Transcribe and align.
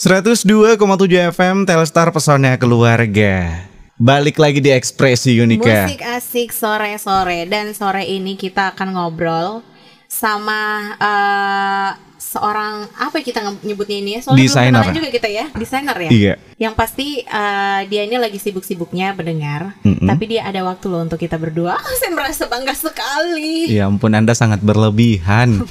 102,7 0.00 0.80
FM 1.28 1.68
Telstar 1.68 2.08
Pesona 2.08 2.56
Keluarga. 2.56 3.68
Balik 4.00 4.40
lagi 4.40 4.56
di 4.56 4.72
Ekspresi 4.72 5.36
Unika. 5.44 5.84
Musik 5.84 6.00
asik 6.00 6.48
sore-sore 6.56 7.44
dan 7.44 7.76
sore 7.76 8.08
ini 8.08 8.32
kita 8.32 8.72
akan 8.72 8.96
ngobrol 8.96 9.60
sama 10.08 10.96
eh, 10.96 11.90
seorang 12.20 12.84
apa 13.00 13.18
ya 13.18 13.24
kita 13.32 13.40
nyebutnya 13.64 13.96
ini 13.96 14.10
ya? 14.14 14.20
Soalnya 14.20 14.44
belum 14.44 14.68
kenalan 14.76 14.94
juga 15.00 15.10
kita 15.10 15.28
ya, 15.32 15.44
desainer 15.56 15.96
ya. 15.96 16.10
Iya. 16.12 16.34
Yang 16.60 16.74
pasti 16.76 17.08
eh, 17.24 17.80
dia 17.88 18.04
ini 18.04 18.20
lagi 18.20 18.36
sibuk-sibuknya 18.36 19.16
mendengar, 19.16 19.80
Mm-mm. 19.80 20.04
tapi 20.04 20.36
dia 20.36 20.44
ada 20.44 20.60
waktu 20.60 20.86
loh 20.92 21.00
untuk 21.00 21.16
kita 21.16 21.40
berdua. 21.40 21.80
Ah, 21.80 21.94
saya 22.00 22.12
merasa 22.12 22.44
bangga 22.44 22.76
sekali. 22.76 23.72
Ya 23.72 23.88
ampun 23.88 24.12
Anda 24.12 24.36
sangat 24.36 24.60
berlebihan. 24.60 25.64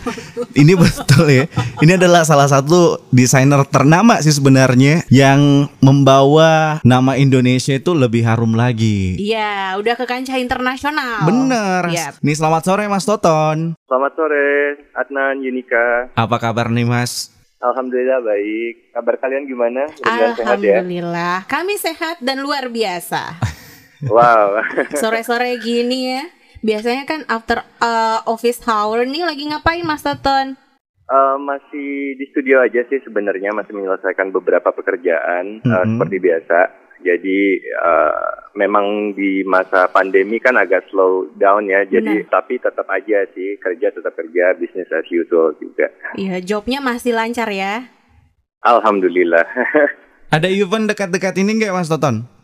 Ini 0.57 0.73
betul 0.73 1.29
ya. 1.29 1.46
Ini 1.86 2.01
adalah 2.01 2.25
salah 2.25 2.50
satu 2.50 2.97
desainer 3.13 3.61
ternama 3.70 4.18
sih 4.25 4.34
sebenarnya 4.34 5.05
yang 5.13 5.69
membawa 5.86 6.82
nama 6.82 7.13
Indonesia 7.21 7.77
itu 7.77 7.93
lebih 7.93 8.25
harum 8.25 8.57
lagi. 8.57 9.13
Iya, 9.21 9.77
udah 9.77 9.93
ke 9.93 10.10
kancah 10.10 10.41
internasional. 10.41 11.29
Bener. 11.29 11.83
Yap. 11.93 12.18
Nih 12.25 12.33
selamat 12.33 12.66
sore 12.66 12.89
Mas 12.89 13.05
Toton. 13.05 13.77
Selamat 13.86 14.13
sore, 14.16 14.77
Adnan, 14.96 15.41
Yunika. 15.41 16.13
Apa 16.13 16.39
kabar 16.39 16.68
nih 16.68 16.84
Mas? 16.84 17.29
Alhamdulillah 17.60 18.24
baik. 18.24 18.74
Kabar 18.89 19.16
kalian 19.20 19.43
gimana? 19.46 19.84
Mudah-mudahan 19.92 20.32
sehat 20.34 20.57
ya. 20.57 20.80
Alhamdulillah, 20.80 21.36
kami 21.46 21.75
sehat 21.75 22.18
dan 22.20 22.39
luar 22.39 22.68
biasa. 22.68 23.21
Wow. 24.00 24.64
Sore-sore 24.96 25.60
gini 25.60 26.16
ya. 26.16 26.24
Biasanya 26.60 27.04
kan 27.04 27.28
after 27.28 27.60
uh, 27.80 28.24
office 28.25 28.64
hour 28.64 29.04
nih 29.04 29.28
lagi 29.28 29.44
ngapain 29.44 29.83
Mas 29.83 30.00
Toton? 30.00 30.56
Eh, 31.04 31.36
masih 31.38 32.16
di 32.16 32.25
studio 32.30 32.61
aja 32.61 32.80
sih 32.86 33.02
sebenarnya 33.02 33.52
masih 33.52 33.73
menyelesaikan 33.73 34.30
beberapa 34.30 34.72
pekerjaan 34.72 35.59
eh, 35.59 35.67
Mhm. 35.67 36.00
seperti 36.00 36.16
biasa. 36.16 36.59
Jadi 37.02 37.39
eh, 37.59 38.31
memang 38.58 39.14
di 39.14 39.45
masa 39.45 39.89
pandemi 39.92 40.42
kan 40.42 40.58
agak 40.58 40.88
slow 40.89 41.30
down 41.38 41.67
ya. 41.67 41.86
Jadi 41.86 42.25
tapi 42.31 42.58
tetap 42.58 42.88
aja 42.89 43.25
sih 43.36 43.59
kerja 43.59 43.94
tetap 43.94 44.14
kerja, 44.16 44.56
business 44.58 44.89
as 44.89 45.08
usual 45.11 45.53
juga. 45.59 45.91
Iya, 46.16 46.41
jobnya 46.41 46.80
masih 46.81 47.14
lancar 47.14 47.50
ya. 47.52 47.89
Alhamdulillah. 48.64 49.45
Ada 50.36 50.45
event 50.45 50.86
dekat-dekat 50.86 51.41
ini 51.41 51.58
nggak 51.58 51.73
Mas 51.73 51.89
Toton? 51.89 52.38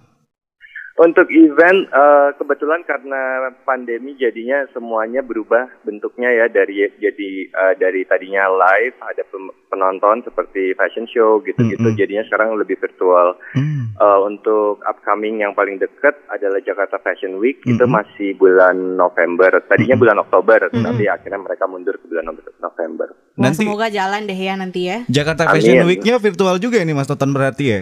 Untuk 0.96 1.28
event 1.28 1.92
eh, 1.92 2.30
kebetulan 2.40 2.80
karena 2.88 3.52
pandemi 3.62 4.16
jadinya 4.16 4.64
semuanya 4.72 5.20
berubah 5.20 5.68
bentuknya 5.84 6.32
ya 6.32 6.48
dari 6.48 6.88
jadi 6.96 7.30
eh, 7.46 7.74
dari 7.76 8.08
tadinya 8.08 8.48
live 8.48 8.96
ada 9.04 9.28
penonton 9.68 10.24
seperti 10.24 10.72
fashion 10.72 11.04
show 11.06 11.44
gitu-gitu 11.44 11.84
Mm-mm. 11.84 12.00
jadinya 12.00 12.24
sekarang 12.24 12.56
lebih 12.56 12.80
virtual. 12.80 13.36
Hmm. 13.52 13.92
Eh, 13.92 14.20
untuk 14.24 14.80
upcoming 14.88 15.44
yang 15.44 15.52
paling 15.52 15.84
dekat 15.84 16.16
adalah 16.32 16.64
Jakarta 16.64 16.96
Fashion 16.98 17.44
Week 17.44 17.60
itu 17.62 17.76
Mm-mm. 17.76 17.92
masih 17.92 18.32
bulan 18.40 18.96
November. 18.96 19.52
Tadinya 19.68 20.00
Mm-mm. 20.00 20.00
bulan 20.00 20.18
Oktober 20.24 20.72
Mm-mm. 20.72 20.80
tapi 20.80 21.12
akhirnya 21.12 21.44
mereka 21.44 21.68
mundur 21.68 22.00
ke 22.00 22.08
bulan 22.08 22.32
Nove- 22.32 22.56
November. 22.64 23.12
Wah, 23.36 23.52
Nanti- 23.52 23.68
semoga 23.68 23.92
jalan 23.92 24.24
deh 24.24 24.40
ya 24.40 24.56
nanti 24.56 24.88
ya. 24.88 25.04
Jakarta. 25.12 25.44
Fashion 25.52 25.84
Week-nya 25.84 26.24
virtual 26.24 26.56
juga 26.56 26.80
ini 26.80 26.96
Mas 26.96 27.12
Toton 27.12 27.36
berarti 27.36 27.66
ya? 27.68 27.82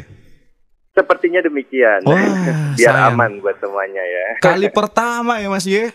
Sepertinya 0.93 1.41
demikian. 1.41 2.05
Wah, 2.05 2.21
Biar 2.77 2.93
sayang. 2.93 3.17
aman 3.17 3.31
buat 3.41 3.57
semuanya 3.57 4.01
ya. 4.01 4.25
Kali 4.45 4.69
pertama 4.69 5.41
ya 5.41 5.49
Mas 5.49 5.65
ya? 5.65 5.89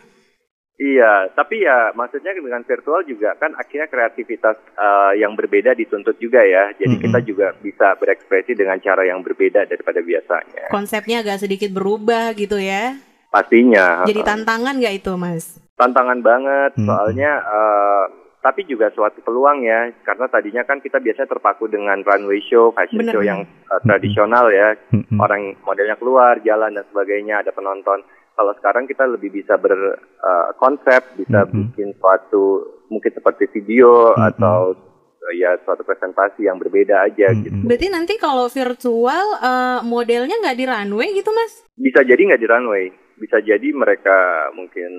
Iya, 0.79 1.35
tapi 1.35 1.67
ya 1.67 1.91
maksudnya 1.91 2.31
dengan 2.39 2.63
virtual 2.63 3.03
juga 3.03 3.35
kan 3.35 3.51
akhirnya 3.59 3.91
kreativitas 3.91 4.55
eh, 4.79 5.13
yang 5.19 5.35
berbeda 5.35 5.75
dituntut 5.75 6.15
juga 6.23 6.39
ya. 6.47 6.71
Jadi 6.79 6.99
Mm-mm. 6.99 7.03
kita 7.03 7.19
juga 7.27 7.51
bisa 7.59 7.99
berekspresi 7.99 8.55
dengan 8.55 8.79
cara 8.79 9.03
yang 9.03 9.19
berbeda 9.23 9.67
daripada 9.67 9.99
biasanya. 9.99 10.71
Konsepnya 10.71 11.27
agak 11.27 11.43
sedikit 11.43 11.75
berubah 11.75 12.31
gitu 12.39 12.63
ya. 12.63 12.95
Pastinya. 13.35 14.07
Jadi 14.07 14.23
tantangan 14.23 14.79
nggak 14.79 15.03
itu, 15.03 15.13
Mas? 15.19 15.58
tantangan 15.79 16.19
banget 16.20 16.75
Mm-mm. 16.75 16.87
soalnya 16.91 17.33
eh, 17.39 18.05
tapi 18.39 18.63
juga 18.71 18.87
suatu 18.95 19.19
peluang 19.27 19.67
ya 19.67 19.91
karena 20.07 20.31
tadinya 20.31 20.63
kan 20.63 20.79
kita 20.79 21.03
biasanya 21.03 21.27
terpaku 21.27 21.67
dengan 21.67 21.99
runway 22.07 22.39
show, 22.47 22.71
fashion 22.71 23.03
Bener, 23.03 23.15
show 23.15 23.23
yang 23.27 23.43
eh, 23.43 23.81
tradisional 23.83 24.47
ya. 24.55 24.79
Orang 25.19 25.59
modelnya 25.67 25.99
keluar, 25.99 26.39
jalan 26.47 26.79
dan 26.79 26.87
sebagainya, 26.87 27.43
ada 27.43 27.51
penonton. 27.51 28.07
Kalau 28.39 28.55
sekarang 28.63 28.87
kita 28.87 29.03
lebih 29.11 29.35
bisa 29.35 29.59
berkonsep, 29.59 31.19
bisa 31.19 31.43
Mm-mm. 31.51 31.75
bikin 31.75 31.91
suatu 31.99 32.79
mungkin 32.87 33.11
seperti 33.11 33.51
video 33.51 34.15
atau 34.15 34.79
eh, 35.27 35.35
ya 35.43 35.59
suatu 35.67 35.83
presentasi 35.83 36.47
yang 36.47 36.63
berbeda 36.63 37.11
aja 37.11 37.35
gitu. 37.35 37.51
Berarti 37.67 37.91
nanti 37.91 38.15
kalau 38.23 38.47
virtual 38.47 39.27
eh, 39.43 39.81
modelnya 39.83 40.39
nggak 40.39 40.55
di 40.55 40.65
runway 40.70 41.11
gitu, 41.19 41.35
Mas? 41.35 41.67
Bisa 41.75 42.07
jadi 42.07 42.23
nggak 42.23 42.39
di 42.39 42.47
runway, 42.47 42.87
bisa 43.18 43.42
jadi 43.42 43.68
mereka 43.74 44.48
mungkin 44.55 44.90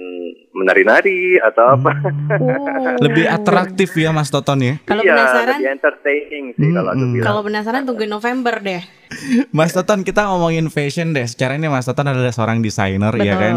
menari-nari 0.54 1.40
atau 1.40 1.80
apa. 1.80 1.92
Oh. 2.38 3.00
Lebih 3.00 3.26
atraktif 3.26 3.96
ya 3.96 4.12
Mas 4.12 4.30
Toton 4.30 4.60
ya? 4.60 4.76
Kalau 4.84 5.02
iya, 5.02 5.16
penasaran, 5.16 5.58
lebih 5.58 5.68
entertaining 5.72 6.46
sih 6.54 6.70
kalau 6.76 6.90
aku 6.92 7.00
Mm-mm. 7.00 7.14
bilang. 7.16 7.26
kalau 7.26 7.42
penasaran 7.48 7.82
tungguin 7.88 8.12
November 8.12 8.56
deh. 8.60 8.84
Mas 9.58 9.72
Toton 9.72 10.04
kita 10.04 10.28
ngomongin 10.30 10.68
fashion 10.70 11.16
deh. 11.16 11.26
Secara 11.26 11.56
ini 11.56 11.72
Mas 11.72 11.88
Toton 11.88 12.06
adalah 12.06 12.36
seorang 12.36 12.60
desainer 12.60 13.16
ya 13.18 13.36
kan? 13.40 13.56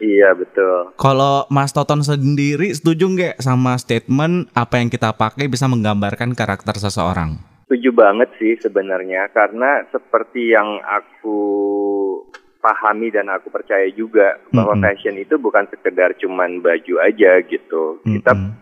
Iya 0.00 0.32
betul. 0.32 0.96
Kalau 0.96 1.44
Mas 1.52 1.76
Toton 1.76 2.00
sendiri 2.00 2.72
setuju 2.72 3.04
nggak 3.06 3.36
sama 3.38 3.76
statement 3.76 4.48
apa 4.56 4.80
yang 4.80 4.88
kita 4.88 5.12
pakai 5.12 5.46
bisa 5.46 5.68
menggambarkan 5.68 6.32
karakter 6.32 6.80
seseorang? 6.80 7.36
Setuju 7.68 7.94
banget 7.94 8.34
sih 8.40 8.58
sebenarnya 8.58 9.30
karena 9.30 9.86
seperti 9.94 10.50
yang 10.56 10.82
aku 10.82 11.38
pahami 12.60 13.08
dan 13.08 13.32
aku 13.32 13.48
percaya 13.48 13.88
juga 13.90 14.36
bahwa 14.52 14.76
Mm-mm. 14.76 14.84
fashion 14.84 15.16
itu 15.16 15.40
bukan 15.40 15.64
sekedar 15.72 16.14
cuman 16.20 16.60
baju 16.60 16.94
aja 17.00 17.40
gitu. 17.42 17.98
Kita 18.04 18.32
Mm-mm. 18.36 18.52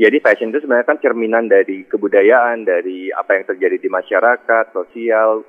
jadi 0.00 0.16
fashion 0.24 0.50
itu 0.50 0.64
sebenarnya 0.64 0.88
kan 0.88 0.98
cerminan 0.98 1.46
dari 1.46 1.84
kebudayaan, 1.84 2.64
dari 2.64 3.12
apa 3.12 3.36
yang 3.36 3.44
terjadi 3.44 3.76
di 3.78 3.88
masyarakat, 3.92 4.64
sosial, 4.72 5.44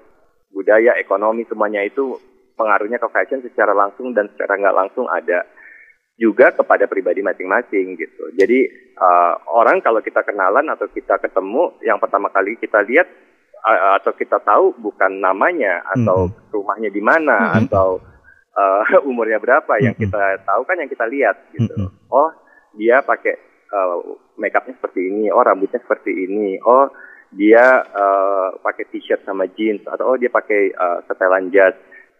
budaya, 0.52 1.00
ekonomi 1.00 1.48
semuanya 1.48 1.82
itu 1.82 2.20
pengaruhnya 2.60 3.00
ke 3.00 3.08
fashion 3.12 3.44
secara 3.44 3.76
langsung 3.76 4.12
dan 4.16 4.32
secara 4.32 4.60
nggak 4.60 4.76
langsung 4.76 5.08
ada 5.08 5.48
juga 6.16 6.56
kepada 6.56 6.88
pribadi 6.88 7.20
masing-masing 7.20 8.00
gitu. 8.00 8.32
Jadi 8.36 8.60
eh, 8.96 9.34
orang 9.52 9.84
kalau 9.84 10.00
kita 10.00 10.24
kenalan 10.24 10.68
atau 10.72 10.88
kita 10.88 11.20
ketemu, 11.20 11.76
yang 11.84 12.00
pertama 12.00 12.32
kali 12.32 12.56
kita 12.56 12.84
lihat 12.88 13.08
atau 13.66 14.14
kita 14.14 14.38
tahu 14.40 14.78
bukan 14.78 15.18
namanya 15.18 15.82
atau 15.90 16.30
rumahnya 16.54 16.94
di 16.94 17.02
mana 17.02 17.58
Mhm. 17.58 17.66
atau 17.66 17.98
eh, 18.56 18.84
umurnya 19.10 19.42
berapa, 19.42 19.74
yang 19.82 19.98
Mhm. 19.98 20.02
kita 20.06 20.22
tahu 20.46 20.62
kan 20.64 20.78
yang 20.78 20.88
kita 20.88 21.06
lihat 21.10 21.36
gitu. 21.52 21.74
Mhm. 21.76 22.08
Oh 22.08 22.30
dia 22.78 23.02
pakai 23.02 23.36
eh, 23.66 23.96
makeupnya 24.38 24.78
seperti 24.78 25.02
ini, 25.10 25.28
oh 25.28 25.42
rambutnya 25.42 25.82
seperti 25.82 26.14
ini, 26.14 26.62
oh 26.62 26.88
dia 27.34 27.84
eh, 27.84 28.48
pakai 28.62 28.86
t-shirt 28.88 29.26
sama 29.26 29.50
jeans 29.52 29.84
atau 29.84 30.14
oh 30.14 30.18
dia 30.18 30.30
pakai 30.30 30.62
eh, 30.70 30.98
setelan 31.04 31.50
jas 31.50 31.74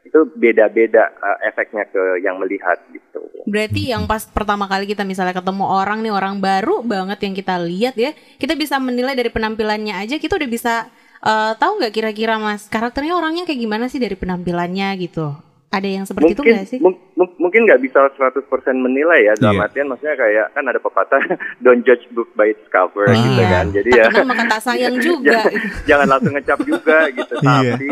itu 0.04 0.22
beda-beda 0.34 1.14
eh, 1.14 1.38
efeknya 1.48 1.86
ke 1.88 2.20
yang 2.20 2.42
melihat 2.42 2.82
gitu. 2.90 3.22
Berarti 3.46 3.94
yang 3.94 4.04
pas 4.04 4.26
pertama 4.26 4.66
kali 4.66 4.90
kita 4.90 5.06
misalnya 5.06 5.38
ketemu 5.38 5.66
orang 5.70 6.02
nih 6.02 6.12
orang 6.12 6.42
baru 6.42 6.82
banget 6.82 7.22
yang 7.22 7.34
kita 7.34 7.56
lihat 7.62 7.96
ya, 7.96 8.12
kita 8.42 8.58
bisa 8.58 8.82
menilai 8.82 9.14
dari 9.14 9.30
penampilannya 9.30 9.94
aja 9.96 10.18
kita 10.18 10.36
udah 10.36 10.50
bisa 10.50 10.90
eh, 11.26 11.54
tahu 11.56 11.72
nggak 11.78 11.92
kira-kira 11.92 12.38
Mas 12.38 12.66
karakternya 12.66 13.14
orangnya 13.14 13.44
kayak 13.44 13.60
gimana 13.60 13.86
sih 13.86 13.98
dari 13.98 14.14
penampilannya 14.14 14.94
gitu. 15.00 15.34
Ada 15.68 15.90
yang 15.92 16.06
seperti 16.06 16.32
itu 16.32 16.40
mungkin 16.40 16.56
nggak 16.56 16.70
sih? 16.70 16.80
mung- 16.80 17.02
mung- 17.14 17.36
mungkin 17.38 17.68
nggak 17.68 17.82
bisa 17.82 18.00
100% 18.08 18.48
menilai 18.78 19.20
ya 19.22 19.34
dalam 19.36 19.60
Iya. 19.60 19.66
artian 19.66 19.88
maksudnya 19.88 20.16
kayak 20.16 20.46
kan 20.50 20.64
ada 20.64 20.80
pepatah 20.80 21.20
don't 21.60 21.84
judge 21.84 22.06
book 22.10 22.32
by 22.32 22.48
its 22.48 22.64
cover 22.70 23.04
Ah. 23.04 23.12
gitu 23.14 23.44
kan. 23.44 23.66
Jadi 23.70 23.90
Tak 23.90 23.98
ya 23.98 24.06
kenal 24.08 24.24
maka 24.26 24.44
tak 24.48 24.62
sayang 24.64 24.96
juga. 25.04 25.40
jangan 25.90 26.08
langsung 26.08 26.32
ngecap 26.32 26.60
juga 26.64 26.98
gitu. 27.12 27.34
Iya. 27.38 27.76
Tapi 27.76 27.92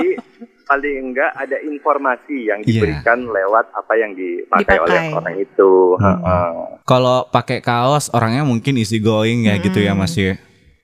paling 0.64 0.96
enggak 1.04 1.32
ada 1.36 1.58
informasi 1.60 2.38
yang 2.46 2.60
Iya. 2.62 2.68
diberikan 2.72 3.20
lewat 3.28 3.66
apa 3.74 3.94
yang 3.94 4.16
dipakai, 4.16 4.64
Dipakai. 4.64 4.80
oleh 4.80 5.02
orang 5.12 5.36
itu. 5.38 5.72
Hmm. 6.00 6.06
Heeh. 6.24 6.50
Kalau 6.84 7.18
pakai 7.28 7.60
kaos 7.60 8.08
orangnya 8.10 8.44
mungkin 8.44 8.80
easy 8.80 8.98
going 8.98 9.44
ya 9.44 9.60
gitu 9.60 9.78
ya 9.78 9.92
Mm-mm. 9.92 10.08
Mas 10.08 10.16
ya. 10.16 10.40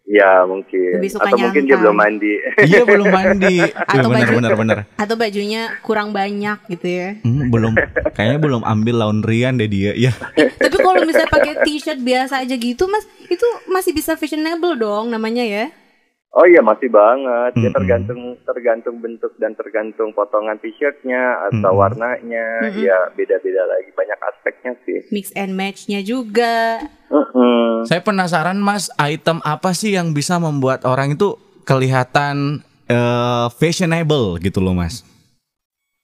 Ya 0.10 0.42
mungkin. 0.42 0.98
Lebih 0.98 1.12
suka 1.14 1.30
Atau 1.30 1.38
mungkin 1.38 1.62
dia 1.62 1.70
nyantai. 1.70 1.82
belum 1.86 1.96
mandi. 1.96 2.34
iya 2.66 2.82
belum 2.82 3.08
mandi. 3.14 3.56
Atau 3.62 4.10
benar 4.10 4.26
baju- 4.26 4.38
benar 4.42 4.54
benar. 4.58 4.78
Atau 4.98 5.16
bajunya 5.16 5.62
kurang 5.80 6.10
banyak 6.10 6.58
gitu 6.68 6.88
ya. 6.90 7.10
Hmm, 7.22 7.48
belum 7.48 7.78
kayaknya 8.12 8.40
belum 8.42 8.62
ambil 8.64 8.96
laundryan 9.00 9.56
deh 9.56 9.70
dia. 9.70 9.94
Ya. 9.94 10.10
Tapi 10.34 10.76
kalau 10.76 11.06
misalnya 11.06 11.30
pakai 11.30 11.62
t-shirt 11.62 12.02
biasa 12.02 12.42
aja 12.42 12.56
gitu 12.56 12.90
Mas, 12.90 13.06
itu 13.24 13.46
masih 13.70 13.94
bisa 13.94 14.18
fashionable 14.18 14.74
dong 14.76 15.14
namanya 15.14 15.46
ya. 15.46 15.70
Oh 16.30 16.46
iya 16.46 16.62
masih 16.62 16.94
banget. 16.94 17.58
Dia 17.58 17.74
Mm-mm. 17.74 17.78
tergantung 17.78 18.22
tergantung 18.46 18.96
bentuk 19.02 19.34
dan 19.42 19.58
tergantung 19.58 20.14
potongan 20.14 20.62
t-shirtnya 20.62 21.50
atau 21.50 21.74
Mm-mm. 21.74 21.82
warnanya. 21.82 22.70
Mm-mm. 22.70 22.86
Ya 22.86 23.10
beda-beda 23.18 23.66
lagi 23.66 23.90
banyak 23.98 24.20
aspeknya 24.22 24.74
sih. 24.86 25.10
Mix 25.10 25.34
and 25.34 25.58
match-nya 25.58 26.06
juga. 26.06 26.86
Mm-mm. 27.10 27.90
Saya 27.90 28.06
penasaran 28.06 28.62
Mas, 28.62 28.94
item 29.02 29.42
apa 29.42 29.74
sih 29.74 29.98
yang 29.98 30.14
bisa 30.14 30.38
membuat 30.38 30.86
orang 30.86 31.18
itu 31.18 31.34
kelihatan 31.66 32.62
eh, 32.90 33.48
fashionable 33.58 34.38
gitu 34.42 34.62
loh 34.62 34.74
mas. 34.74 35.06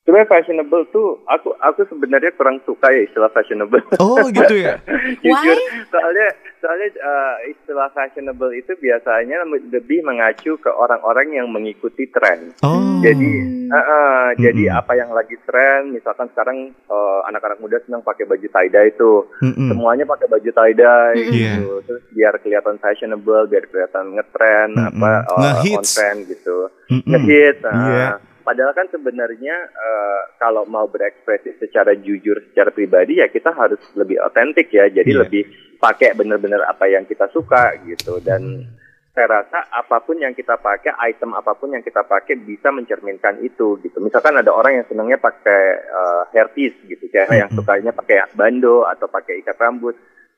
Sebenarnya 0.05 0.29
fashionable 0.29 0.85
tuh 0.93 1.17
aku 1.25 1.49
aku 1.57 1.81
sebenarnya 1.89 2.29
kurang 2.37 2.61
suka 2.61 2.93
ya 2.93 3.09
istilah 3.09 3.29
fashionable. 3.33 3.81
Oh 3.97 4.21
gitu 4.29 4.53
ya. 4.53 4.77
Jujur, 5.25 5.57
Why? 5.57 5.89
soalnya 5.89 6.29
soalnya 6.65 6.89
uh, 6.97 7.37
istilah 7.45 7.93
fashionable 7.93 8.49
itu 8.57 8.73
biasanya 8.81 9.45
lebih 9.69 10.01
mengacu 10.01 10.57
ke 10.57 10.73
orang-orang 10.73 11.37
yang 11.37 11.45
mengikuti 11.53 12.09
tren. 12.09 12.57
Oh. 12.65 12.97
Jadi, 13.05 13.31
uh, 13.69 13.77
uh, 13.77 14.23
jadi 14.41 14.73
Mm-mm. 14.73 14.79
apa 14.81 14.97
yang 14.97 15.13
lagi 15.13 15.37
tren, 15.45 15.93
misalkan 15.93 16.25
sekarang 16.33 16.73
uh, 16.89 17.21
anak-anak 17.29 17.61
muda 17.61 17.77
senang 17.85 18.01
pakai 18.01 18.25
baju 18.25 18.49
tie 18.49 18.73
dye 18.73 18.89
itu, 18.89 19.29
Mm-mm. 19.45 19.69
semuanya 19.69 20.09
pakai 20.09 20.25
baju 20.25 20.49
tie 20.49 20.73
dye 20.73 20.97
Mm-mm. 21.13 21.29
gitu, 21.29 21.69
terus 21.85 22.03
biar 22.09 22.33
kelihatan 22.41 22.81
fashionable, 22.81 23.45
biar 23.45 23.69
kelihatan 23.69 24.17
ngetren, 24.17 24.73
Mm-mm. 24.73 24.89
apa 24.89 25.11
uh, 25.29 25.61
on 25.61 25.85
trend 25.85 26.19
gitu, 26.25 26.73
Mm-mm. 26.89 27.05
ngehit. 27.13 27.61
uh, 27.61 27.77
Iya. 27.77 28.09
Padahal 28.45 28.77
kan 28.77 28.85
sebenarnya 28.93 29.57
uh, 29.73 30.21
kalau 30.37 30.69
mau 30.69 30.85
berekspresi 30.85 31.57
secara 31.57 31.97
jujur, 31.97 32.37
secara 32.53 32.69
pribadi 32.69 33.17
ya 33.17 33.25
kita 33.25 33.49
harus 33.49 33.81
lebih 33.97 34.21
otentik 34.21 34.69
ya. 34.69 34.85
Jadi 34.85 35.17
Iya. 35.17 35.21
lebih 35.25 35.43
pakai 35.85 36.17
benar-benar 36.17 36.65
apa 36.65 36.89
yang 36.89 37.05
kita 37.05 37.29
suka 37.29 37.77
gitu. 37.85 38.17
Dan 38.25 38.65
saya 39.13 39.29
rasa 39.29 39.69
apa 39.69 40.01
pun 40.01 40.17
yang 40.17 40.33
kita 40.33 40.57
pakai, 40.57 40.91
item 41.13 41.37
apa 41.37 41.53
pun 41.53 41.71
yang 41.71 41.85
kita 41.85 42.01
pakai 42.01 42.41
bisa 42.41 42.73
mencerminkan 42.73 43.37
itu 43.45 43.77
gitu. 43.85 44.01
Misalkan 44.01 44.33
ada 44.35 44.49
orang 44.49 44.81
yang 44.81 44.85
senangnya 44.89 45.21
pakai 45.21 45.63
uh, 45.87 46.23
hairpiece 46.33 46.81
gitu, 46.89 47.05
cewek 47.13 47.37
yang 47.37 47.47
Mm-mm. 47.53 47.61
sukanya 47.61 47.93
pakai 47.93 48.25
bando 48.33 48.83
atau 48.89 49.05
pakai 49.05 49.45
ikat 49.45 49.55
rambut. 49.61 49.93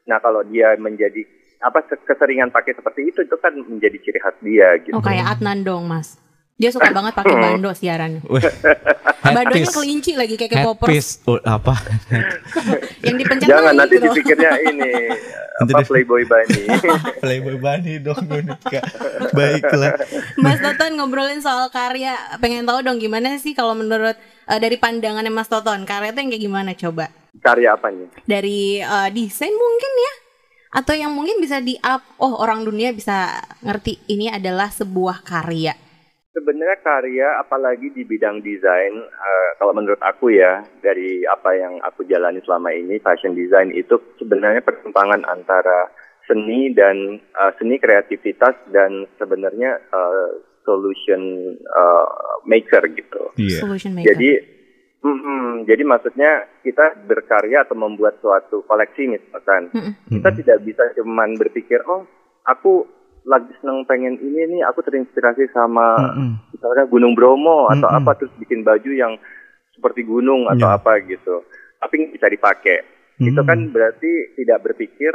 Nah 0.06 0.20
kalau 0.20 0.44
dia 0.44 0.76
menjadi 0.76 1.24
apa 1.58 1.82
keseringan 1.90 2.54
pakai 2.54 2.78
seperti 2.78 3.10
itu 3.10 3.26
itu 3.26 3.36
kan 3.42 3.50
menjadi 3.56 3.98
ciri 3.98 4.20
khas 4.22 4.38
dia 4.46 4.78
gitu. 4.84 4.94
Oh 4.94 5.02
kayak 5.02 5.40
Adnan 5.40 5.66
dong 5.66 5.90
mas. 5.90 6.22
Dia 6.58 6.74
suka 6.74 6.90
banget 6.90 7.14
pakai 7.14 7.38
bando 7.38 7.70
siaran. 7.78 8.18
Bandonya 9.38 9.70
kelinci 9.70 10.18
lagi 10.18 10.34
kayak 10.34 10.52
K-popers 10.58 10.90
Headpiece. 10.90 11.12
Oh, 11.30 11.38
apa? 11.46 11.78
yang 13.06 13.16
dipencet 13.22 13.46
Jangan 13.46 13.76
lagi 13.76 13.78
nanti 13.78 13.96
gitu. 14.02 14.06
dipikirnya 14.10 14.52
ini 14.66 14.92
apa. 15.62 15.80
Playboy 15.86 16.24
Bunny. 16.26 16.62
Playboy 17.22 17.58
Bunny 17.62 17.94
dong 18.02 18.26
Monica. 18.26 18.82
Baiklah. 19.38 20.02
Mas 20.42 20.58
Toton 20.58 20.98
ngobrolin 20.98 21.46
soal 21.46 21.70
karya, 21.70 22.18
pengen 22.42 22.66
tahu 22.66 22.82
dong 22.82 22.98
gimana 22.98 23.38
sih 23.38 23.54
kalau 23.54 23.78
menurut 23.78 24.18
eh, 24.50 24.60
dari 24.62 24.82
pandangannya 24.82 25.30
Mas 25.30 25.50
Toton, 25.50 25.86
karya 25.86 26.10
itu 26.10 26.20
yang 26.26 26.30
kayak 26.34 26.44
gimana 26.46 26.72
coba? 26.74 27.06
Karya 27.38 27.78
apa 27.78 27.94
nih? 27.94 28.10
Dari 28.26 28.82
eh, 28.82 29.10
desain 29.14 29.54
mungkin 29.54 29.92
ya? 29.94 30.14
Atau 30.78 30.94
yang 30.98 31.14
mungkin 31.14 31.38
bisa 31.38 31.62
di 31.62 31.78
up, 31.86 32.02
oh 32.18 32.38
orang 32.42 32.66
dunia 32.66 32.94
bisa 32.94 33.46
ngerti 33.62 34.02
ini 34.10 34.30
adalah 34.34 34.74
sebuah 34.74 35.22
karya. 35.22 35.74
Sebenarnya 36.38 36.78
karya 36.86 37.42
apalagi 37.42 37.90
di 37.98 38.06
bidang 38.06 38.46
desain 38.46 38.94
eh, 39.02 39.50
kalau 39.58 39.74
menurut 39.74 39.98
aku 40.06 40.30
ya 40.30 40.62
dari 40.86 41.26
apa 41.26 41.50
yang 41.58 41.82
aku 41.82 42.06
jalani 42.06 42.38
selama 42.46 42.70
ini 42.70 43.02
fashion 43.02 43.34
design 43.34 43.74
itu 43.74 43.98
sebenarnya 44.22 44.62
perkembangan 44.62 45.26
antara 45.26 45.90
seni 46.30 46.70
dan 46.78 47.18
eh, 47.18 47.52
seni 47.58 47.82
kreativitas 47.82 48.54
dan 48.70 49.10
sebenarnya 49.18 49.82
eh, 49.82 50.30
solution 50.62 51.22
eh, 51.58 52.08
maker 52.46 52.86
gitu. 52.94 53.34
Iya. 53.40 53.66
Solution 53.66 53.98
maker. 53.98 54.14
Jadi, 54.14 54.30
mm-mm, 55.02 55.66
jadi 55.66 55.84
maksudnya 55.88 56.32
kita 56.62 57.02
berkarya 57.08 57.66
atau 57.66 57.74
membuat 57.74 58.22
suatu 58.22 58.62
koleksi 58.68 59.10
misalkan, 59.10 59.74
Mm-mm. 59.74 60.22
kita 60.22 60.30
tidak 60.44 60.58
bisa 60.68 60.84
cuman 61.02 61.34
berpikir, 61.34 61.82
oh 61.88 62.06
aku 62.44 62.86
lagi 63.28 63.52
seneng 63.60 63.84
pengen 63.84 64.16
ini 64.24 64.56
nih, 64.56 64.62
aku 64.64 64.80
terinspirasi 64.88 65.52
sama 65.52 66.00
Mm-mm. 66.00 66.56
misalnya 66.56 66.88
Gunung 66.88 67.12
Bromo 67.12 67.68
atau 67.68 67.92
Mm-mm. 67.92 68.00
apa 68.08 68.16
terus 68.16 68.32
bikin 68.40 68.64
baju 68.64 68.88
yang 68.88 69.20
seperti 69.76 70.08
gunung 70.08 70.48
atau 70.48 70.72
apa 70.72 71.04
gitu, 71.04 71.44
tapi 71.78 72.08
bisa 72.10 72.32
dipakai. 72.32 72.88
Itu 73.20 73.44
Mm-mm. 73.44 73.50
kan 73.50 73.60
berarti 73.70 74.34
tidak 74.40 74.64
berpikir 74.64 75.12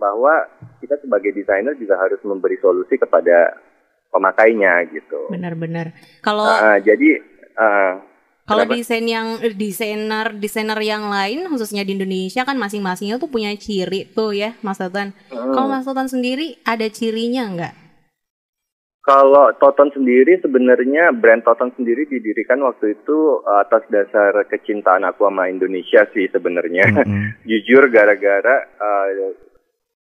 bahwa 0.00 0.48
kita 0.80 0.96
sebagai 1.04 1.36
desainer 1.36 1.76
juga 1.76 2.00
harus 2.00 2.18
memberi 2.24 2.56
solusi 2.64 2.96
kepada 2.96 3.60
pemakainya 4.08 4.88
gitu. 4.90 5.28
Benar-benar. 5.28 5.92
Kalau 6.24 6.48
Ah, 6.48 6.80
jadi 6.80 7.20
ah, 7.60 8.00
Kalau 8.50 8.66
desain 8.66 9.06
yang 9.06 9.38
eh, 9.38 9.54
desainer 9.54 10.34
desainer 10.34 10.80
yang 10.82 11.06
lain 11.06 11.46
khususnya 11.46 11.86
di 11.86 11.94
Indonesia 11.94 12.42
kan 12.42 12.58
masing-masingnya 12.58 13.22
tuh 13.22 13.30
punya 13.30 13.54
ciri 13.54 14.10
tuh 14.10 14.34
ya 14.34 14.58
Mas 14.66 14.82
Totan. 14.82 15.14
Hmm. 15.30 15.54
Kalau 15.54 15.70
Mas 15.70 15.86
Totan 15.86 16.10
sendiri 16.10 16.58
ada 16.66 16.90
cirinya 16.90 17.46
nggak? 17.46 17.74
Kalau 19.00 19.48
Toton 19.56 19.88
sendiri 19.96 20.38
sebenarnya 20.44 21.10
brand 21.16 21.40
Toton 21.40 21.72
sendiri 21.72 22.04
didirikan 22.04 22.60
waktu 22.60 23.00
itu 23.00 23.40
atas 23.48 23.82
dasar 23.88 24.44
kecintaan 24.44 25.08
aku 25.08 25.24
sama 25.24 25.48
Indonesia 25.48 26.04
sih 26.12 26.28
sebenarnya. 26.28 26.84
Mm-mm. 26.92 27.34
Jujur 27.48 27.88
gara-gara 27.88 28.68
uh, 28.76 29.49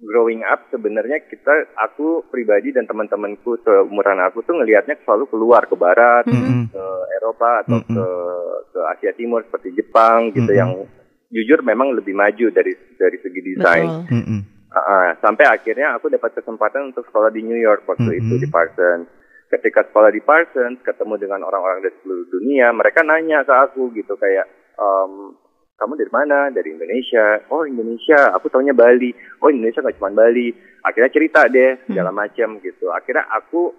growing 0.03 0.43
up 0.43 0.67
sebenarnya 0.69 1.23
kita 1.31 1.71
aku 1.79 2.27
pribadi 2.27 2.75
dan 2.75 2.91
teman-temanku 2.91 3.63
seumuran 3.63 4.19
aku 4.19 4.43
tuh 4.43 4.59
ngelihatnya 4.59 4.99
selalu 5.07 5.31
keluar 5.31 5.65
ke 5.71 5.79
barat, 5.79 6.27
Mm-mm. 6.27 6.69
ke 6.75 6.85
Eropa 7.23 7.63
atau 7.63 7.79
Mm-mm. 7.79 7.95
ke 7.95 8.07
ke 8.75 8.81
Asia 8.99 9.13
Timur 9.15 9.47
seperti 9.47 9.73
Jepang 9.79 10.35
gitu 10.35 10.51
Mm-mm. 10.51 10.59
yang 10.59 10.71
jujur 11.33 11.63
memang 11.63 11.95
lebih 11.95 12.13
maju 12.13 12.51
dari 12.51 12.75
dari 12.99 13.17
segi 13.23 13.41
desain. 13.41 13.89
Betul. 14.05 14.19
Mm-mm. 14.19 14.41
Uh, 14.73 15.13
sampai 15.21 15.45
akhirnya 15.53 16.01
aku 16.01 16.09
dapat 16.09 16.33
kesempatan 16.33 16.97
untuk 16.97 17.05
sekolah 17.05 17.29
di 17.29 17.45
New 17.45 17.61
York 17.61 17.85
waktu 17.85 18.09
Mhm. 18.09 18.19
itu 18.25 18.35
di 18.41 18.49
Parsons. 18.49 19.05
Ketika 19.53 19.85
sekolah 19.85 20.09
di 20.09 20.25
Parsons, 20.25 20.81
ketemu 20.81 21.21
dengan 21.21 21.45
orang-orang 21.45 21.85
dari 21.85 21.93
seluruh 22.01 22.25
dunia, 22.33 22.73
mereka 22.73 23.05
nanya 23.05 23.45
ke 23.45 23.53
aku 23.53 23.93
gitu 23.93 24.17
kayak, 24.17 24.49
"Em, 24.81 25.37
kamu 25.83 25.99
dari 25.99 26.13
mana? 26.15 26.39
Dari 26.55 26.71
Indonesia. 26.71 27.43
Oh 27.51 27.67
Indonesia, 27.67 28.31
aku 28.31 28.47
taunya 28.47 28.71
Bali. 28.71 29.11
Oh 29.43 29.51
Indonesia 29.51 29.83
nggak 29.83 29.99
cuma 29.99 30.15
Bali. 30.15 30.55
Akhirnya 30.87 31.11
cerita 31.11 31.51
deh 31.51 31.83
Hmm. 31.83 31.87
segala 31.91 32.11
macam 32.15 32.63
gitu. 32.63 32.95
Akhirnya 32.95 33.27
aku 33.27 33.75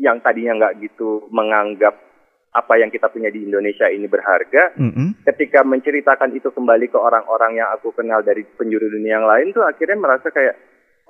yang 0.00 0.24
tadinya 0.24 0.56
nggak 0.56 0.74
gitu 0.80 1.28
menganggap 1.28 2.08
apa 2.48 2.80
yang 2.80 2.88
kita 2.88 3.12
punya 3.12 3.28
di 3.28 3.44
Indonesia 3.44 3.92
ini 3.92 4.08
berharga, 4.08 4.72
Mm-mm. 4.80 5.20
ketika 5.28 5.60
menceritakan 5.68 6.32
itu 6.32 6.48
kembali 6.48 6.88
ke 6.88 6.96
orang-orang 6.96 7.60
yang 7.60 7.68
aku 7.76 7.92
kenal 7.92 8.24
dari 8.24 8.40
penjuru 8.56 8.88
dunia 8.88 9.20
yang 9.20 9.28
lain 9.28 9.52
tuh 9.52 9.68
akhirnya 9.68 10.00
merasa 10.00 10.32
kayak 10.32 10.56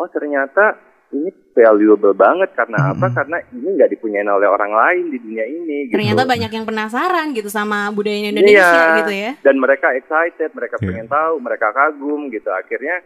oh 0.03 0.11
ternyata 0.11 0.75
ini 1.09 1.33
valuable 1.57 2.13
banget 2.13 2.53
karena 2.53 2.93
apa? 2.93 3.09
Mm-mm. 3.09 3.17
Karena 3.17 3.37
ini 3.51 3.69
nggak 3.81 3.91
dipunyain 3.97 4.29
oleh 4.29 4.45
orang 4.45 4.71
lain 4.71 5.05
di 5.09 5.19
dunia 5.19 5.45
ini. 5.49 5.89
Gitu. 5.89 5.97
Ternyata 5.97 6.29
banyak 6.29 6.53
yang 6.53 6.69
penasaran 6.69 7.33
gitu 7.33 7.49
sama 7.49 7.89
budaya 7.91 8.29
Indonesia 8.29 8.61
Iya. 8.61 8.97
gitu 9.01 9.13
ya. 9.17 9.31
Dan 9.41 9.57
mereka 9.57 9.89
excited, 9.97 10.53
mereka 10.53 10.77
Iya. 10.79 10.85
pengen 10.85 11.09
tahu, 11.09 11.35
mereka 11.41 11.73
kagum 11.73 12.29
gitu. 12.29 12.53
Akhirnya 12.53 13.01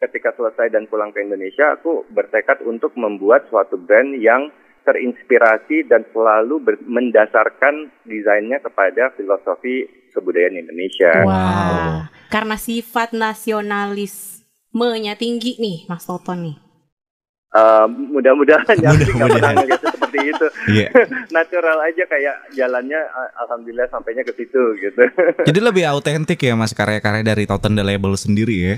ketika 0.00 0.32
selesai 0.34 0.72
dan 0.72 0.88
pulang 0.88 1.12
ke 1.12 1.20
Indonesia, 1.20 1.76
aku 1.76 2.08
bertekad 2.10 2.64
untuk 2.64 2.96
membuat 2.96 3.46
suatu 3.52 3.76
brand 3.76 4.16
yang 4.16 4.48
terinspirasi 4.82 5.86
dan 5.86 6.02
selalu 6.10 6.58
ber- 6.58 6.82
mendasarkan 6.82 7.86
desainnya 8.02 8.58
kepada 8.58 9.14
filosofi 9.14 9.86
kebudayaan 10.10 10.58
Indonesia. 10.58 11.22
Wah, 11.22 12.10
karena 12.26 12.58
sifat 12.58 13.14
nasionalismenya 13.14 15.14
tinggi 15.14 15.54
nih 15.62 15.86
Mas 15.86 16.02
Toton 16.02 16.50
nih. 16.50 16.56
Uh, 17.52 17.84
mudah-mudahan 17.84 18.64
ya 18.74 18.88
Mudah-mudahan. 18.90 19.52
ngeliatnya 19.54 19.90
seperti 19.90 20.18
itu 20.24 20.46
Iya. 20.72 20.88
natural 21.36 21.78
aja 21.82 22.04
kayak 22.06 22.48
jalannya 22.50 22.96
uh, 22.96 23.28
alhamdulillah 23.38 23.86
sampainya 23.86 24.20
ke 24.22 24.32
situ 24.32 24.56
gitu 24.78 25.04
Jadi 25.48 25.60
lebih 25.60 25.84
autentik 25.84 26.36
ya 26.38 26.52
Mas 26.52 26.72
karya-karya 26.72 27.20
dari 27.22 27.44
Totten 27.44 27.74
The 27.74 27.84
Label 27.84 28.16
sendiri 28.16 28.56
ya. 28.56 28.76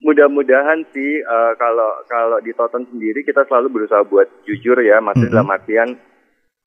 mudah-mudahan 0.00 0.82
sih 0.88 1.22
uh, 1.22 1.54
kalau 1.56 1.86
kalau 2.06 2.38
di 2.38 2.50
Toton 2.52 2.82
sendiri 2.84 3.22
kita 3.22 3.42
selalu 3.44 3.70
berusaha 3.72 4.02
buat 4.04 4.26
jujur 4.42 4.78
ya 4.78 4.98
maksudnya 4.98 5.26
Mhm. 5.28 5.36
dalam 5.36 5.50
artian 5.52 5.88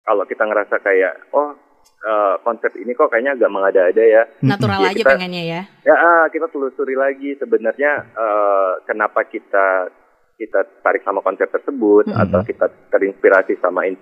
kalau 0.01 0.23
kita 0.23 0.43
ngerasa 0.43 0.75
kayak 0.79 1.31
oh 1.31 1.51
uh, 2.01 2.35
konsep 2.41 2.75
ini 2.75 2.91
kok 2.91 3.07
kayaknya 3.07 3.35
agak 3.35 3.47
mengada-ada 3.49 3.99
ya 3.99 4.23
Natural 4.41 4.79
Iya, 4.79 4.87
aja 4.89 4.97
kita- 4.97 5.11
pengennya 5.13 5.43
ya. 5.45 5.61
ya 5.81 5.95
ah, 5.95 6.25
kita 6.27 6.47
telusuri 6.47 6.95
lagi 6.95 7.35
sebenarnya 7.35 7.91
uh, 8.09 8.83
kenapa 8.83 9.23
kita 9.25 9.91
kita 10.35 10.59
tarik 10.79 11.01
sama 11.01 11.19
konsep 11.19 11.47
tersebut 11.47 12.05
Mhm. 12.05 12.17
atau 12.17 12.39
kita 12.41 12.65
terinspirasi 12.89 13.55
sama 13.57 13.85
in- 13.85 14.01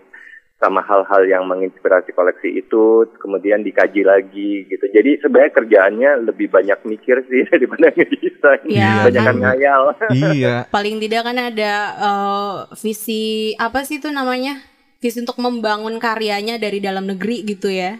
sama 0.55 0.79
hal-hal 0.79 1.23
yang 1.25 1.43
menginspirasi 1.43 2.09
koleksi 2.09 2.55
itu 2.55 2.83
kemudian 3.17 3.61
dikaji 3.61 3.99
lagi 4.01 4.63
gitu 4.63 4.85
jadi 4.87 5.19
sebenarnya 5.19 5.51
kerjaannya 5.51 6.11
lebih 6.23 6.47
banyak 6.47 6.79
mikir 6.85 7.19
sih 7.25 7.43
daripada 7.51 7.91
ngedesain 7.91 8.63
Iya, 8.63 9.03
banyak 9.03 9.23
kan? 9.23 9.35
ngayal 9.37 9.81
iya. 10.13 10.55
Paling 10.75 10.97
tidak 10.97 11.21
kan 11.23 11.37
ada 11.37 11.73
eh, 11.93 12.55
visi 12.77 13.23
apa 13.55 13.83
sih 13.83 13.97
itu 13.97 14.07
namanya? 14.07 14.63
Visi 14.97 15.19
untuk 15.19 15.35
membangun 15.37 15.99
karyanya 15.99 16.55
dari 16.55 16.79
dalam 16.79 17.03
negeri 17.03 17.43
gitu 17.45 17.67
ya. 17.67 17.99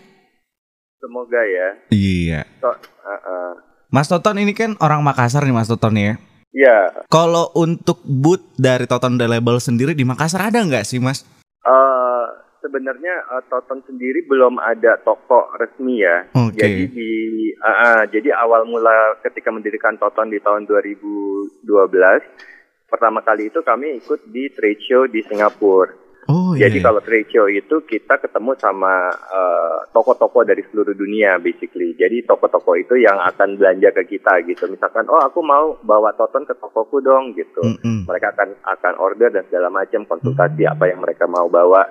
semoga 0.98 1.44
ya 1.44 1.68
Iya. 1.90 2.48
so, 2.58 2.72
uh, 2.72 2.78
uh, 3.20 3.52
Mas 3.90 4.08
Toton 4.08 4.40
ini 4.40 4.56
kan 4.56 4.80
orang 4.80 5.04
Makassar 5.04 5.44
nih 5.44 5.52
Mas 5.52 5.68
Toton 5.68 5.94
ya. 5.94 6.16
Ya 6.54 7.04
Kalau 7.10 7.50
untuk 7.58 8.00
boot 8.06 8.46
dari 8.56 8.86
Toton 8.86 9.18
The 9.18 9.26
Label 9.26 9.58
sendiri 9.58 9.98
di 9.98 10.06
Makassar 10.06 10.54
ada 10.54 10.62
nggak 10.62 10.86
sih 10.86 11.02
Mas? 11.02 11.26
eh, 11.66 12.26
sebenarnya 12.64 13.28
uh, 13.28 13.44
Toton 13.52 13.84
sendiri 13.84 14.24
belum 14.24 14.56
ada 14.58 14.96
toko 15.04 15.52
resmi 15.60 16.00
ya. 16.00 16.24
Oke. 16.32 16.64
Jadi 16.64 16.84
di 16.88 17.12
uh, 17.60 17.68
uh, 17.68 18.02
jadi 18.08 18.32
awal 18.40 18.64
mula 18.64 19.20
ketika 19.20 19.52
mendirikan 19.52 20.00
Toton 20.00 20.32
di 20.32 20.40
tahun 20.40 20.64
2012 20.66 21.68
pertama 22.88 23.20
kali 23.26 23.52
itu 23.52 23.60
kami 23.66 24.00
ikut 24.00 24.32
di 24.32 24.48
trade 24.56 24.82
show 24.86 25.04
di 25.12 25.20
Singapura. 25.28 26.03
Oh 26.32 26.56
iya. 26.56 26.68
Jadi 26.68 26.80
iya. 26.80 26.86
kalau 26.86 27.02
trade 27.04 27.30
show 27.32 27.48
itu 27.52 27.76
kita 27.84 28.16
ketemu 28.22 28.56
sama 28.56 29.12
eh, 29.12 29.78
toko-toko 29.92 30.48
dari 30.48 30.64
seluruh 30.72 30.96
dunia 30.96 31.36
basically. 31.42 31.98
Jadi 32.00 32.24
toko-toko 32.24 32.80
itu 32.80 32.96
yang 32.96 33.20
akan 33.20 33.60
belanja 33.60 33.92
ke 33.92 34.18
kita 34.18 34.40
gitu. 34.48 34.70
Misalkan 34.72 35.04
oh 35.12 35.20
aku 35.20 35.44
mau 35.44 35.76
bawa 35.84 36.16
toton 36.16 36.48
ke 36.48 36.56
tokoku 36.56 37.04
dong 37.04 37.36
gitu. 37.36 37.60
Mm-mm. 37.60 38.08
Mereka 38.08 38.36
akan 38.38 38.50
akan 38.64 38.94
order 39.00 39.30
dan 39.34 39.44
segala 39.52 39.68
macam 39.68 40.08
konsultasi 40.08 40.64
Hmm. 40.64 40.74
apa 40.76 40.84
yang 40.88 41.00
mereka 41.02 41.26
mau 41.28 41.50
bawa. 41.52 41.84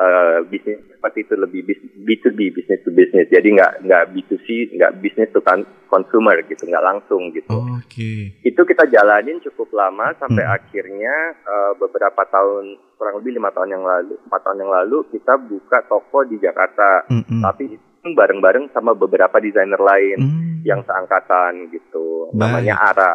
Eh, 0.00 0.38
bisnis 0.48 0.80
seperti 0.90 1.28
itu 1.28 1.34
lebih 1.36 1.60
bis- 1.62 1.84
B2B 2.00 2.38
business 2.50 2.80
to 2.80 2.90
business. 2.90 3.28
Jadi 3.28 3.52
nggak 3.52 3.84
nggak 3.84 4.04
B2C, 4.10 4.46
nggak 4.72 4.96
business 4.96 5.28
to 5.28 5.40
con- 5.40 5.68
consumer 5.86 6.40
gitu, 6.42 6.64
nggak 6.64 6.80
langsung 6.80 7.28
gitu 7.28 7.52
Oke. 7.52 8.32
itu 8.40 8.60
kita 8.62 8.88
jalanin 8.88 9.36
cukup 9.40 9.68
lama 9.70 10.16
sampai 10.16 10.40
Hmm. 10.40 10.56
akhirnya 10.56 11.14
eh, 11.36 11.72
beberapa 11.76 12.22
tahun 12.24 12.64
kurang 12.94 13.20
lebih 13.20 13.36
lima 13.36 13.50
tahun 13.50 13.70
yang 13.70 13.84
lalu 13.84 14.16
empat 14.22 14.40
tahun 14.40 14.58
yang 14.58 14.72
lalu 14.72 14.98
kita 15.10 15.34
buka 15.36 15.78
toko 15.84 16.18
di 16.22 16.36
Jakarta 16.38 17.04
Mm-mm. 17.06 17.42
tapi 17.42 17.62
itu 17.70 17.84
bareng-bareng 18.06 18.70
sama 18.70 18.94
beberapa 18.94 19.36
desainer 19.36 19.78
lain 19.78 20.16
Mm. 20.16 20.64
yang 20.64 20.80
seangkatan 20.80 21.68
gitu 21.68 22.30
Baik. 22.30 22.38
namanya 22.38 22.74
Ara 22.78 23.14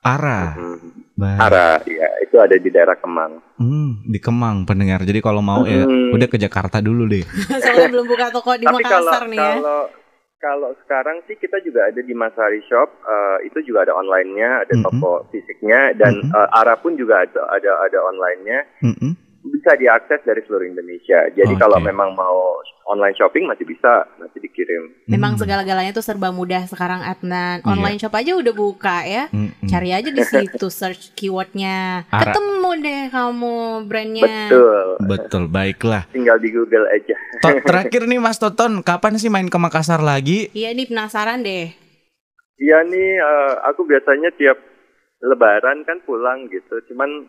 Ara. 0.00 0.40
Hmm, 0.54 1.03
Baik. 1.14 1.38
Ara 1.40 1.78
ya 1.84 2.08
itu 2.20 2.36
ada 2.36 2.56
di 2.56 2.68
daerah 2.68 2.94
Kemang 2.94 3.38
Hmm, 3.54 4.02
di 4.02 4.18
Kemang 4.18 4.64
pendengar. 4.64 4.98
Jadi 5.00 5.18
kalau 5.18 5.38
mau 5.38 5.62
ya 5.62 5.82
Hmm. 5.82 6.10
udah 6.10 6.26
ke 6.26 6.34
Jakarta 6.36 6.78
dulu 6.78 7.06
deh. 7.06 7.22
Soalnya 7.62 7.86
belum 7.88 8.06
buka 8.06 8.30
toko 8.30 8.54
di 8.54 8.64
tapi 8.64 8.82
kalau 8.82 9.06
Makassar 9.06 9.22
nih 9.26 9.38
ya. 9.38 9.54
kalau 9.54 9.80
kalau 10.36 10.70
sekarang 10.76 11.16
sih 11.24 11.34
kita 11.34 11.56
juga 11.60 11.86
ada 11.86 11.96
di 11.96 12.12
Masari 12.12 12.60
Shop 12.62 12.88
eh, 13.00 13.46
itu 13.46 13.64
juga 13.64 13.82
ada 13.82 13.94
online-nya 13.94 14.50
ada 14.60 14.74
Mhm. 14.74 14.82
toko 14.82 15.10
fisiknya 15.30 15.94
dan 15.94 16.18
Mhm. 16.20 16.30
eh, 16.30 16.48
Ara 16.52 16.74
pun 16.76 16.92
juga 16.94 17.22
ada 17.22 17.40
ada 17.48 17.70
ada 17.80 17.98
online-nya 18.04 18.58
Mm-mm. 18.82 19.12
Bisa 19.44 19.76
diakses 19.76 20.24
dari 20.24 20.40
seluruh 20.42 20.64
Indonesia. 20.64 21.28
Jadi 21.30 21.52
Oke. 21.52 21.60
kalau 21.60 21.76
memang 21.76 22.12
mau 22.12 22.56
online 22.84 23.12
shopping 23.12 23.44
masih 23.44 23.64
bisa 23.64 24.08
nanti 24.16 24.40
dikirim. 24.40 24.88
Memang 25.04 25.36
Hmm. 25.36 25.40
segala-galanya 25.40 25.92
tuh 25.92 26.00
serba 26.00 26.28
mudah 26.28 26.64
sekarang 26.64 27.00
Adnan. 27.00 27.60
Iya. 27.60 27.68
Online 27.68 27.98
shop 27.98 28.12
aja 28.14 28.32
udah 28.34 28.52
buka 28.52 29.04
ya. 29.04 29.28
Mm-mm. 29.28 29.68
Cari 29.68 29.92
aja 29.92 30.08
di 30.08 30.20
situ 30.22 30.68
search 30.68 31.12
keywordnya. 31.12 32.08
Ara. 32.08 32.32
Ketemu 32.32 32.70
deh 32.80 33.02
kamu 33.08 33.54
brandnya. 33.84 34.24
Betul. 34.48 34.86
Betul, 35.02 35.42
baiklah. 35.46 36.08
Tinggal 36.08 36.40
di 36.40 36.48
Google 36.48 36.88
aja. 36.88 37.16
To- 37.40 37.60
terakhir 37.60 38.04
nih 38.04 38.18
Mas 38.18 38.36
Toton, 38.36 38.80
kapan 38.80 39.16
sih 39.16 39.28
main 39.28 39.48
ke 39.48 39.56
Makassar 39.56 40.00
lagi? 40.00 40.48
Iya 40.52 40.72
nih 40.72 40.88
penasaran 40.88 41.44
deh. 41.44 41.68
Iya 42.54 42.78
nih, 42.82 43.10
eh, 43.14 43.52
aku 43.66 43.84
biasanya 43.84 44.32
tiap 44.32 44.56
Lebaran 45.20 45.84
kan 45.84 46.00
pulang 46.02 46.48
gitu. 46.48 46.80
Cuman 46.86 47.28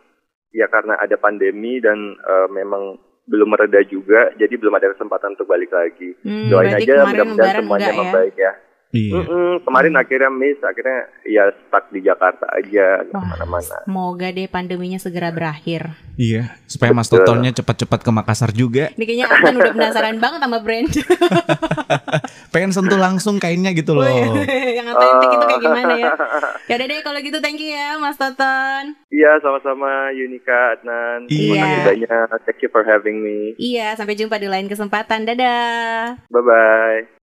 ya 0.55 0.71
karena 0.71 0.95
ada 0.95 1.19
pandemi 1.19 1.83
dan 1.83 2.15
eh, 2.15 2.47
memang 2.47 2.95
belum 3.25 3.51
mereda 3.51 3.81
juga, 3.83 4.31
jadi 4.37 4.53
belum 4.55 4.73
ada 4.77 4.93
kesempatan 4.95 5.33
untuk 5.35 5.49
balik 5.49 5.73
lagi. 5.73 6.13
Hmm, 6.21 6.47
Doain 6.47 6.77
aja 6.77 7.09
mudah-mudahan 7.09 7.55
semuanya 7.65 7.91
ya? 7.91 7.97
membaik 7.97 8.35
ya. 8.37 8.53
Iya. 8.95 9.11
Mm-mm, 9.11 9.67
kemarin 9.67 9.91
akhirnya 9.99 10.31
miss, 10.31 10.55
akhirnya 10.63 11.11
ya 11.27 11.51
stuck 11.67 11.91
di 11.91 11.99
Jakarta 11.99 12.47
aja, 12.47 13.03
ke 13.03 13.11
mana-mana. 13.11 13.83
Semoga 13.83 14.31
deh 14.31 14.47
pandeminya 14.47 14.95
segera 14.95 15.35
berakhir. 15.35 15.99
Iya, 16.15 16.55
supaya 16.63 16.95
Mas 16.95 17.11
Betul. 17.11 17.27
Totonnya 17.27 17.51
cepat-cepat 17.51 17.99
ke 17.99 18.11
Makassar 18.15 18.55
juga. 18.55 18.95
Ini 18.95 19.03
kayaknya 19.03 19.27
Adnan 19.27 19.55
udah 19.59 19.73
penasaran 19.75 20.17
banget 20.23 20.39
sama 20.47 20.57
brand. 20.63 20.87
Pengen 22.49 22.71
sentuh 22.71 22.95
langsung 22.95 23.35
kainnya 23.35 23.71
gitu 23.71 23.91
loh. 23.91 24.05
yang 24.77 24.87
otentik 24.87 25.29
itu 25.29 25.45
kayak 25.45 25.61
gimana 25.61 25.93
ya? 25.95 26.13
Ya 26.65 26.81
udah 26.81 26.87
deh 26.87 27.01
kalau 27.01 27.19
gitu 27.21 27.37
thank 27.37 27.61
you 27.61 27.69
ya 27.69 27.93
Mas 27.95 28.17
Toton. 28.17 28.97
Iya, 29.07 29.37
sama-sama 29.37 30.09
Yunika, 30.11 30.73
Adnan. 30.73 31.29
Terima 31.29 31.53
Iya. 31.53 31.61
kasih 31.61 31.81
banyak. 31.85 32.27
Thank 32.41 32.59
you 32.59 32.69
for 32.69 32.81
having 32.81 33.21
me. 33.21 33.53
Iya, 33.55 33.93
sampai 33.93 34.17
jumpa 34.17 34.41
di 34.41 34.49
lain 34.49 34.65
kesempatan. 34.65 35.29
Dadah. 35.29 36.17
Bye-bye. 36.25 37.05